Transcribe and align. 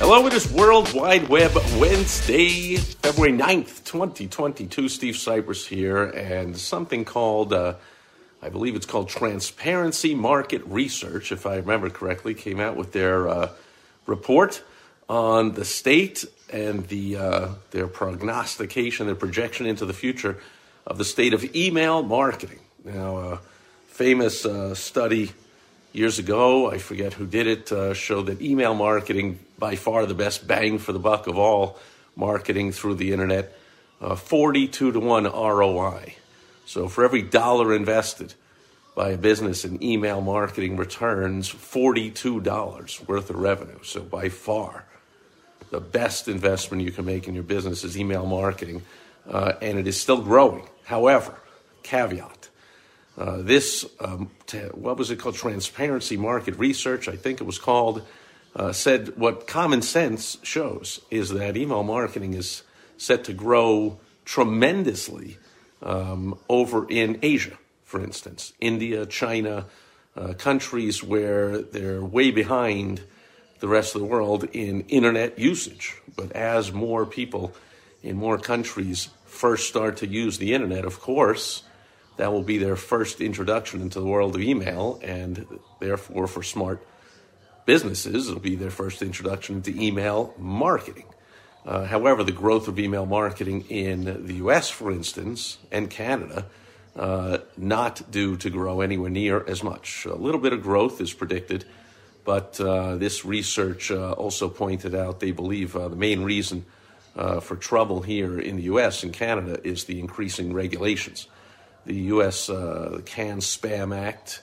Hello, 0.00 0.24
it 0.28 0.32
is 0.32 0.50
World 0.52 0.94
Wide 0.94 1.28
Web 1.28 1.52
Wednesday, 1.76 2.76
February 2.76 3.32
9th, 3.32 3.82
2022. 3.84 4.88
Steve 4.88 5.14
Sipress 5.16 5.66
here, 5.66 6.04
and 6.04 6.56
something 6.56 7.04
called, 7.04 7.52
uh, 7.52 7.74
I 8.40 8.48
believe 8.48 8.76
it's 8.76 8.86
called 8.86 9.08
Transparency 9.08 10.14
Market 10.14 10.62
Research, 10.66 11.32
if 11.32 11.46
I 11.46 11.56
remember 11.56 11.90
correctly, 11.90 12.32
came 12.32 12.60
out 12.60 12.76
with 12.76 12.92
their 12.92 13.28
uh, 13.28 13.50
report 14.06 14.62
on 15.08 15.54
the 15.54 15.64
state 15.64 16.24
and 16.52 16.86
the 16.86 17.16
uh, 17.16 17.48
their 17.72 17.88
prognostication, 17.88 19.06
their 19.06 19.16
projection 19.16 19.66
into 19.66 19.84
the 19.84 19.92
future 19.92 20.38
of 20.86 20.98
the 20.98 21.04
state 21.04 21.34
of 21.34 21.56
email 21.56 22.04
marketing. 22.04 22.60
Now, 22.84 23.16
a 23.16 23.40
famous 23.88 24.46
uh, 24.46 24.76
study 24.76 25.32
years 25.92 26.18
ago, 26.18 26.70
I 26.70 26.78
forget 26.78 27.14
who 27.14 27.26
did 27.26 27.46
it, 27.46 27.72
uh, 27.72 27.94
showed 27.94 28.26
that 28.26 28.40
email 28.42 28.74
marketing, 28.74 29.38
by 29.58 29.76
far 29.76 30.06
the 30.06 30.14
best 30.14 30.46
bang 30.46 30.78
for 30.78 30.92
the 30.92 30.98
buck 30.98 31.26
of 31.26 31.36
all 31.36 31.78
marketing 32.16 32.72
through 32.72 32.94
the 32.96 33.12
internet, 33.12 33.56
uh, 34.00 34.14
42 34.14 34.92
to 34.92 35.00
1 35.00 35.24
ROI. 35.24 36.14
So 36.66 36.88
for 36.88 37.04
every 37.04 37.22
dollar 37.22 37.74
invested 37.74 38.34
by 38.94 39.10
a 39.10 39.16
business 39.16 39.64
in 39.64 39.82
email 39.82 40.20
marketing 40.20 40.76
returns 40.76 41.48
$42 41.48 43.06
worth 43.06 43.30
of 43.30 43.36
revenue. 43.36 43.78
So 43.82 44.02
by 44.02 44.28
far, 44.28 44.84
the 45.70 45.80
best 45.80 46.28
investment 46.28 46.82
you 46.82 46.90
can 46.90 47.04
make 47.04 47.28
in 47.28 47.34
your 47.34 47.44
business 47.44 47.84
is 47.84 47.96
email 47.96 48.26
marketing, 48.26 48.82
uh, 49.28 49.52
and 49.62 49.78
it 49.78 49.86
is 49.86 50.00
still 50.00 50.20
growing. 50.20 50.66
However, 50.84 51.34
caveat 51.82 52.48
uh, 53.18 53.42
this, 53.42 53.84
um, 54.00 54.30
t- 54.46 54.58
what 54.72 54.96
was 54.96 55.10
it 55.10 55.18
called? 55.18 55.34
Transparency 55.34 56.16
Market 56.16 56.56
Research, 56.56 57.08
I 57.08 57.16
think 57.16 57.40
it 57.40 57.44
was 57.44 57.58
called, 57.58 58.06
uh, 58.54 58.72
said 58.72 59.16
what 59.16 59.46
common 59.46 59.82
sense 59.82 60.38
shows 60.42 61.00
is 61.10 61.30
that 61.30 61.56
email 61.56 61.82
marketing 61.82 62.34
is 62.34 62.62
set 62.96 63.24
to 63.24 63.32
grow 63.32 63.98
tremendously 64.24 65.38
um, 65.82 66.38
over 66.48 66.88
in 66.88 67.18
Asia, 67.22 67.58
for 67.84 68.00
instance, 68.00 68.52
India, 68.60 69.04
China, 69.04 69.66
uh, 70.16 70.34
countries 70.34 71.02
where 71.02 71.58
they're 71.58 72.04
way 72.04 72.30
behind 72.30 73.00
the 73.60 73.68
rest 73.68 73.94
of 73.94 74.00
the 74.00 74.06
world 74.06 74.44
in 74.52 74.82
internet 74.82 75.38
usage. 75.38 75.96
But 76.16 76.32
as 76.32 76.72
more 76.72 77.04
people 77.04 77.54
in 78.02 78.16
more 78.16 78.38
countries 78.38 79.08
first 79.24 79.68
start 79.68 79.96
to 79.98 80.06
use 80.06 80.38
the 80.38 80.54
internet, 80.54 80.84
of 80.84 81.00
course, 81.00 81.62
that 82.18 82.32
will 82.32 82.42
be 82.42 82.58
their 82.58 82.76
first 82.76 83.20
introduction 83.20 83.80
into 83.80 84.00
the 84.00 84.06
world 84.06 84.34
of 84.34 84.42
email, 84.42 85.00
and 85.02 85.46
therefore, 85.80 86.26
for 86.26 86.42
smart 86.42 86.84
businesses, 87.64 88.28
it'll 88.28 88.40
be 88.40 88.56
their 88.56 88.70
first 88.70 89.02
introduction 89.02 89.56
into 89.56 89.70
email 89.70 90.34
marketing. 90.36 91.06
Uh, 91.64 91.84
however, 91.84 92.24
the 92.24 92.32
growth 92.32 92.66
of 92.66 92.78
email 92.78 93.06
marketing 93.06 93.64
in 93.68 94.26
the 94.26 94.34
US, 94.34 94.68
for 94.68 94.90
instance, 94.90 95.58
and 95.70 95.88
Canada, 95.90 96.46
uh, 96.96 97.38
not 97.56 98.10
due 98.10 98.36
to 98.36 98.50
grow 98.50 98.80
anywhere 98.80 99.10
near 99.10 99.44
as 99.46 99.62
much. 99.62 100.04
A 100.04 100.14
little 100.14 100.40
bit 100.40 100.52
of 100.52 100.60
growth 100.60 101.00
is 101.00 101.12
predicted, 101.12 101.66
but 102.24 102.60
uh, 102.60 102.96
this 102.96 103.24
research 103.24 103.92
uh, 103.92 104.12
also 104.12 104.48
pointed 104.48 104.92
out 104.92 105.20
they 105.20 105.30
believe 105.30 105.76
uh, 105.76 105.86
the 105.88 105.96
main 105.96 106.22
reason 106.24 106.64
uh, 107.14 107.38
for 107.38 107.54
trouble 107.54 108.02
here 108.02 108.40
in 108.40 108.56
the 108.56 108.62
US 108.62 109.04
and 109.04 109.12
Canada 109.12 109.60
is 109.62 109.84
the 109.84 110.00
increasing 110.00 110.52
regulations 110.52 111.28
the 111.86 111.94
U.S. 111.94 112.50
Uh, 112.50 113.00
CAN 113.04 113.38
Spam 113.38 113.96
Act 113.96 114.42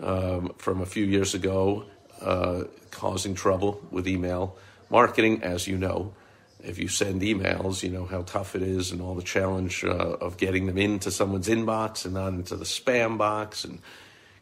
um, 0.00 0.52
from 0.58 0.80
a 0.80 0.86
few 0.86 1.04
years 1.04 1.34
ago, 1.34 1.84
uh, 2.20 2.64
causing 2.90 3.34
trouble 3.34 3.80
with 3.90 4.08
email 4.08 4.56
marketing, 4.90 5.42
as 5.42 5.66
you 5.66 5.76
know. 5.78 6.12
If 6.62 6.78
you 6.78 6.88
send 6.88 7.22
emails, 7.22 7.82
you 7.82 7.90
know 7.90 8.06
how 8.06 8.22
tough 8.22 8.56
it 8.56 8.62
is 8.62 8.90
and 8.90 9.00
all 9.00 9.14
the 9.14 9.22
challenge 9.22 9.84
uh, 9.84 9.88
of 9.88 10.36
getting 10.36 10.66
them 10.66 10.78
into 10.78 11.10
someone's 11.10 11.48
inbox 11.48 12.04
and 12.04 12.14
not 12.14 12.28
into 12.28 12.56
the 12.56 12.64
spam 12.64 13.18
box 13.18 13.64
and 13.64 13.80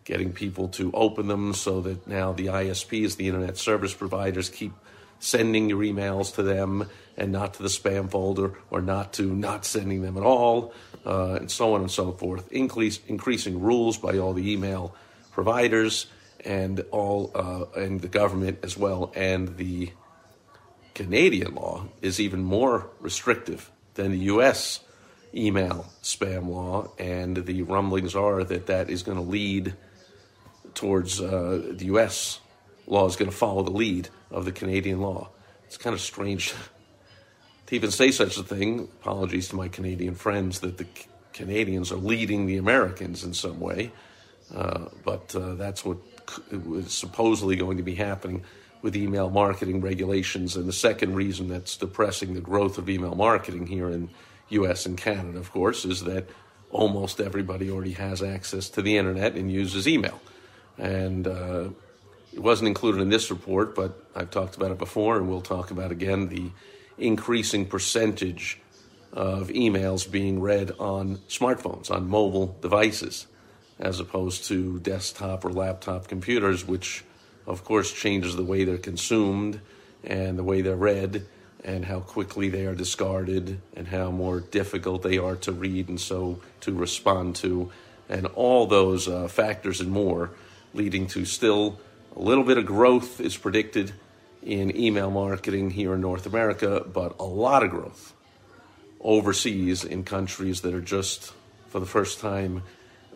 getting 0.05 0.32
people 0.32 0.69
to 0.69 0.91
open 0.93 1.28
them 1.28 1.53
so 1.55 1.81
that 1.81 2.06
now 2.06 2.32
the 2.32 2.47
ISPs, 2.47 3.16
the 3.16 3.26
internet 3.26 3.56
service 3.56 3.94
providers, 3.94 4.49
keep 4.49 4.72
sending 5.19 5.69
your 5.69 5.81
emails 5.81 6.35
to 6.35 6.43
them 6.43 6.89
and 7.17 7.33
not 7.33 7.55
to 7.55 7.63
the 7.63 7.69
spam 7.69 8.11
folder 8.11 8.55
or 8.71 8.81
not 8.81 9.13
to 9.15 9.35
not 9.35 9.65
sending 9.65 10.03
them 10.03 10.17
at 10.17 10.23
all, 10.23 10.73
uh, 11.07 11.35
and 11.35 11.51
so 11.51 11.75
on 11.75 11.81
and 11.81 11.91
so 11.91 12.13
forth. 12.13 12.51
Increase, 12.53 13.01
increasing 13.07 13.61
rules 13.61 13.99
by 13.99 14.19
all 14.19 14.33
the 14.33 14.53
email 14.53 14.95
providers 15.33 16.07
and 16.45 16.85
all 16.91 17.31
uh, 17.35 17.65
and 17.79 18.01
the 18.01 18.09
government 18.09 18.59
as 18.63 18.77
well. 18.77 19.13
And 19.15 19.57
the 19.57 19.93
Canadian 20.95 21.55
law 21.55 21.87
is 22.03 22.21
even 22.21 22.43
more 22.43 22.91
restrictive 23.01 23.71
than 23.95 24.13
the 24.13 24.19
U.S. 24.19 24.81
email 25.35 25.87
spam 26.03 26.49
law, 26.49 26.91
and 26.99 27.37
the 27.37 27.63
rumblings 27.63 28.15
are 28.15 28.45
that 28.45 28.67
that 28.67 28.91
is 28.91 29.03
going 29.03 29.19
to 29.19 29.25
lead 29.25 29.75
towards 30.75 31.21
uh, 31.21 31.73
the 31.73 31.87
U.S. 31.87 32.41
law 32.87 33.06
is 33.06 33.17
going 33.17 33.31
to 33.31 33.37
follow 33.37 33.62
the 33.62 33.71
lead 33.71 34.09
of 34.31 34.45
the 34.45 34.53
Canadian 34.53 35.00
law. 35.00 35.31
It's 35.67 35.77
kind 35.77 35.95
of 35.95 36.00
strange 36.00 36.55
to 37.67 37.75
even 37.75 37.91
say 37.91 38.11
such 38.11 38.37
a 38.37 38.43
thing. 38.43 38.89
Apologies 39.00 39.49
to 39.49 39.56
my 39.56 39.69
Canadian 39.69 40.15
friends 40.15 40.61
that 40.61 40.78
the 40.78 40.87
Canadians 41.33 41.91
are 41.91 41.97
leading 41.97 42.47
the 42.47 42.56
Americans 42.56 43.25
in 43.25 43.34
some 43.34 43.59
way, 43.61 43.91
uh, 44.55 44.87
but 45.05 45.34
uh, 45.34 45.55
that's 45.55 45.84
what 45.84 45.99
is 46.53 46.93
supposedly 46.93 47.56
going 47.56 47.77
to 47.77 47.83
be 47.83 47.94
happening 47.94 48.44
with 48.83 48.97
email 48.97 49.31
marketing 49.31 49.81
regulations. 49.81 50.56
And 50.56 50.69
the 50.69 50.73
second 50.73 51.15
reason 51.15 51.49
that's 51.49 51.77
depressing 51.77 52.34
the 52.34 52.41
growth 52.41 52.78
of 52.78 52.89
email 52.89 53.15
marketing 53.15 53.67
here 53.67 53.89
in 53.89 54.11
U.S. 54.50 54.87
and 54.87 54.97
Canada, 54.97 55.39
of 55.39 55.50
course, 55.50 55.84
is 55.84 56.05
that 56.05 56.28
almost 56.71 57.21
everybody 57.21 57.71
already 57.71 57.93
has 57.93 58.23
access 58.23 58.69
to 58.71 58.83
the 58.83 58.99
internet 58.99 59.34
and 59.37 59.50
uses 59.50 59.89
email. 59.89 60.21
And 60.77 61.27
uh, 61.27 61.69
it 62.34 62.43
wasn't 62.43 62.67
included 62.67 63.00
in 63.00 63.11
this 63.11 63.31
report, 63.31 63.75
but 63.75 64.05
I've 64.15 64.31
talked 64.31 64.56
about 64.56 64.72
it 64.72 64.78
before, 64.78 65.17
and 65.17 65.28
we'll 65.28 65.41
talk 65.41 65.71
about 65.71 65.93
again 65.93 66.28
the 66.28 66.50
increasing 66.99 67.67
percentage 67.67 68.61
of 69.12 69.49
emails 69.49 70.11
being 70.11 70.41
read 70.41 70.73
on 70.78 71.19
smartphones, 71.28 71.91
on 71.91 72.09
mobile 72.09 72.59
devices, 72.61 73.28
as 73.78 74.00
opposed 74.00 74.44
to 74.47 74.81
desktop 74.81 75.44
or 75.44 75.53
laptop 75.53 76.09
computers, 76.09 76.67
which 76.67 77.05
of 77.47 77.65
course 77.65 77.93
changes 77.93 78.34
the 78.34 78.44
way 78.44 78.65
they're 78.65 78.78
consumed 78.78 79.61
and 80.03 80.37
the 80.37 80.44
way 80.44 80.61
they're 80.61 80.77
read 80.77 81.27
and 81.62 81.84
how 81.84 82.00
quickly 82.00 82.49
they 82.49 82.67
are 82.67 82.75
discarded 82.75 83.61
and 83.75 83.89
how 83.89 84.11
more 84.11 84.41
difficult 84.41 85.03
they 85.03 85.17
are 85.17 85.37
to 85.37 85.53
read 85.53 85.89
and 85.89 86.00
so 86.00 86.41
to 86.61 86.75
respond 86.75 87.37
to, 87.37 87.71
and 88.09 88.27
all 88.27 88.67
those 88.67 89.09
uh, 89.09 89.28
factors 89.28 89.81
and 89.81 89.91
more 89.91 90.31
leading 90.75 91.06
to 91.06 91.25
still 91.25 91.78
a 92.17 92.21
little 92.21 92.45
bit 92.45 92.59
of 92.59 92.67
growth 92.67 93.21
is 93.21 93.37
predicted 93.37 93.93
in 94.43 94.77
email 94.77 95.11
marketing 95.11 95.71
here 95.71 95.95
in 95.95 96.01
North 96.01 96.27
America, 96.27 96.85
but 96.93 97.19
a 97.19 97.25
lot 97.25 97.63
of 97.63 97.71
growth 97.71 98.15
overseas 99.01 99.85
in 99.85 100.05
countries 100.05 100.61
that 100.63 100.75
are 100.75 100.81
just 100.81 101.33
for 101.69 101.81
the 101.81 101.87
first 101.87 102.21
time 102.21 102.62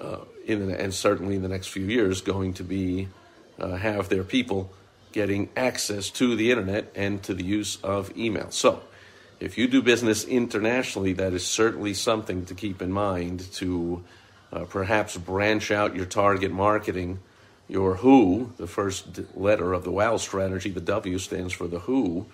uh, 0.01 0.19
in 0.47 0.67
the, 0.67 0.81
and 0.81 0.93
certainly 0.93 1.37
in 1.37 1.43
the 1.43 1.49
next 1.49 1.69
few 1.69 1.85
years 1.85 2.21
going 2.21 2.55
to 2.55 2.65
be 2.65 3.09
uh, 3.59 3.77
have 3.77 4.09
their 4.09 4.25
people 4.25 4.71
getting 5.13 5.49
access 5.57 6.11
to 6.11 6.37
the 6.37 6.51
internet 6.51 6.91
and 6.95 7.23
to 7.23 7.35
the 7.35 7.45
use 7.45 7.77
of 7.83 8.17
email. 8.17 8.51
So, 8.51 8.83
if 9.41 9.57
you 9.57 9.69
do 9.69 9.81
business 9.83 10.25
internationally, 10.25 11.13
that 11.15 11.33
is 11.33 11.47
certainly 11.47 11.95
something 11.95 12.45
to 12.47 12.55
keep 12.55 12.83
in 12.83 12.91
mind 12.91 13.41
to 13.53 14.03
uh, 14.53 14.65
perhaps 14.65 15.17
branch 15.17 15.71
out 15.71 15.95
your 15.95 16.07
target 16.07 16.51
marketing 16.51 17.21
your 17.69 17.97
who, 17.97 18.53
the 18.57 18.67
first 18.67 19.21
letter 19.37 19.73
of 19.73 19.85
the 19.85 19.91
WOW 19.91 20.17
strategy, 20.17 20.71
the 20.71 20.81
W 20.81 21.19
stands 21.19 21.53
for 21.53 21.67
the 21.67 21.81
who, 21.81 22.27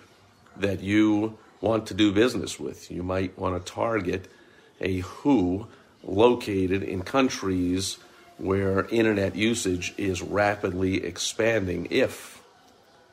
that 0.57 0.81
you 0.81 1.37
want 1.61 1.87
to 1.87 1.93
do 1.93 2.11
business 2.11 2.59
with. 2.59 2.89
You 2.89 3.03
might 3.03 3.37
want 3.37 3.63
to 3.63 3.71
target 3.71 4.29
a 4.79 4.99
who 4.99 5.67
located 6.03 6.83
in 6.83 7.01
countries 7.01 7.97
where 8.37 8.85
internet 8.87 9.35
usage 9.35 9.93
is 9.97 10.21
rapidly 10.21 11.03
expanding 11.03 11.87
if 11.89 12.41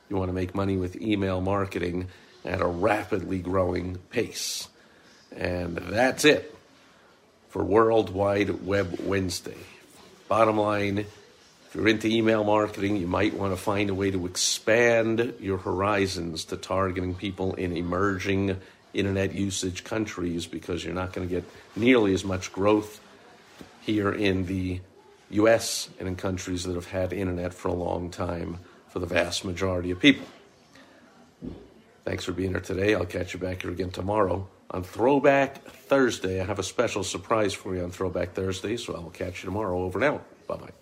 you 0.09 0.17
want 0.17 0.29
to 0.29 0.35
make 0.35 0.55
money 0.55 0.77
with 0.77 1.01
email 1.01 1.41
marketing 1.41 2.09
at 2.45 2.61
a 2.61 2.67
rapidly 2.67 3.39
growing 3.39 3.97
pace. 4.11 4.69
And 5.35 5.77
that's 5.77 6.25
it 6.25 6.55
for 7.49 7.65
World 7.65 8.11
Wide 8.11 8.67
Web 8.67 8.99
Wednesday. 9.01 9.57
Bottom 10.29 10.59
line, 10.59 11.07
if 11.73 11.77
you're 11.77 11.89
into 11.89 12.07
email 12.07 12.45
marketing, 12.45 12.97
you 12.97 13.07
might 13.07 13.33
want 13.33 13.55
to 13.55 13.57
find 13.57 13.89
a 13.89 13.95
way 13.95 14.11
to 14.11 14.27
expand 14.27 15.33
your 15.41 15.57
horizons 15.57 16.45
to 16.45 16.59
targeting 16.59 17.15
people 17.15 17.55
in 17.55 17.75
emerging 17.75 18.59
internet 18.93 19.33
usage 19.35 19.83
countries 19.83 20.47
because 20.47 20.85
you're 20.85 20.93
not 20.93 21.15
going 21.15 21.27
to 21.27 21.35
get 21.35 21.45
nearly 21.75 22.13
as 22.13 22.27
much 22.27 22.53
growth 22.53 23.01
here 23.81 24.13
in 24.13 24.45
the 24.45 24.83
US 25.31 25.89
and 25.99 26.07
in 26.09 26.15
countries 26.15 26.65
that 26.65 26.75
have 26.75 26.91
had 26.91 27.11
internet 27.15 27.55
for 27.55 27.69
a 27.69 27.73
long 27.73 28.11
time 28.11 28.59
for 28.91 28.99
the 28.99 29.07
vast 29.07 29.43
majority 29.43 29.91
of 29.93 29.99
people. 29.99 30.27
Thanks 32.05 32.25
for 32.25 32.33
being 32.33 32.51
here 32.51 32.61
today. 32.61 32.95
I'll 32.95 33.07
catch 33.07 33.33
you 33.33 33.41
back 33.41 33.63
here 33.63 33.71
again 33.71 33.93
tomorrow. 33.93 34.47
On 34.73 34.83
Throwback 34.83 35.65
Thursday, 35.65 36.39
I 36.39 36.45
have 36.45 36.59
a 36.59 36.63
special 36.63 37.03
surprise 37.03 37.55
for 37.55 37.75
you 37.75 37.83
on 37.83 37.91
Throwback 37.91 38.35
Thursday, 38.35 38.77
so 38.77 38.95
I'll 38.95 39.09
catch 39.09 39.43
you 39.43 39.47
tomorrow. 39.47 39.83
Over 39.83 40.01
and 40.01 40.17
out. 40.17 40.47
Bye 40.47 40.57
bye. 40.57 40.82